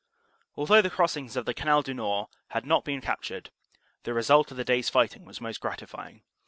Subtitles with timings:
[0.55, 3.51] "Although the crossings of the Canal du Nord had not been captured,
[4.01, 6.23] the result of the day s fighting was most gratify ing.